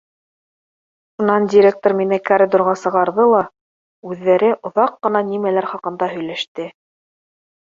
Шунан 1.17 1.43
директор 1.53 1.93
мине 1.99 2.17
коридорға 2.29 2.73
сығарҙы 2.85 3.27
ла, 3.33 3.43
үҙҙәре 4.13 4.51
оҙаҡ 4.71 4.97
ҡына 5.05 5.23
нимәлер 5.29 5.69
хаҡында 5.75 6.11
һөйләште. 6.17 6.69